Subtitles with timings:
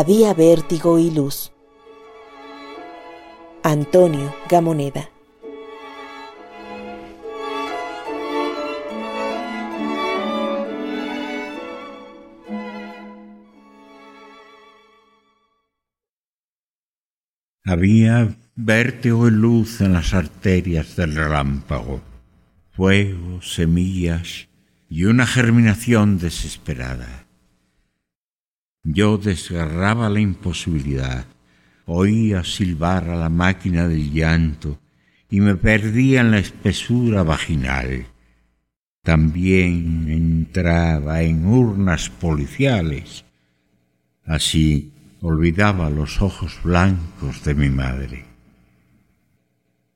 [0.00, 1.52] había vértigo y luz.
[3.62, 5.10] Antonio Gamoneda
[17.66, 22.00] Había vértigo y luz en las arterias del relámpago,
[22.70, 24.48] fuego, semillas
[24.88, 27.29] y una germinación desesperada.
[28.92, 31.26] Yo desgarraba la imposibilidad,
[31.86, 34.80] oía silbar a la máquina del llanto
[35.28, 38.06] y me perdía en la espesura vaginal.
[39.02, 43.24] También entraba en urnas policiales.
[44.24, 48.24] Así olvidaba los ojos blancos de mi madre.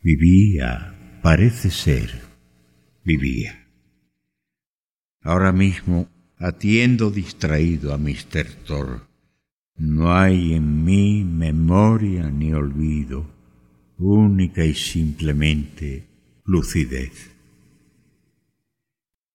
[0.00, 2.22] Vivía, parece ser,
[3.04, 3.66] vivía.
[5.22, 6.08] Ahora mismo
[6.38, 8.46] atiendo distraído a Mr.
[8.66, 9.06] Thor.
[9.76, 13.26] No hay en mí memoria ni olvido,
[13.98, 16.06] única y simplemente
[16.44, 17.30] lucidez.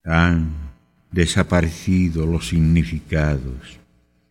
[0.04, 0.72] Han
[1.12, 3.80] desaparecido los significados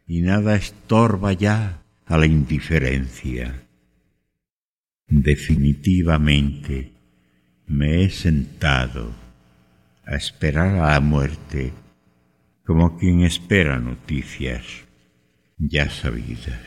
[0.06, 3.66] y nada estorba ya a la indiferencia.
[5.06, 6.92] Definitivamente
[7.66, 9.12] me he sentado
[10.04, 11.72] a esperar a la muerte
[12.70, 14.64] como quien espera noticias
[15.58, 16.60] ya sabidas.